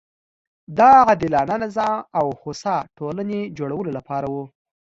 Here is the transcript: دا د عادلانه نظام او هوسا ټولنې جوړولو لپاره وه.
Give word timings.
دا 0.77 0.91
د 1.03 1.05
عادلانه 1.07 1.55
نظام 1.63 1.97
او 2.19 2.25
هوسا 2.41 2.75
ټولنې 2.97 3.39
جوړولو 3.57 3.91
لپاره 3.97 4.27
وه. 4.33 4.45